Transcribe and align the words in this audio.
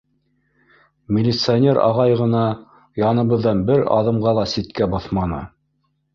Милиционер 1.17 1.79
ағай 1.81 2.15
ғына 2.21 2.41
яныбыҙҙан 3.03 3.63
бер 3.69 3.85
аҙымға 3.99 4.35
ла 4.41 4.49
ситкә 4.57 4.91
баҫманы. 4.97 5.45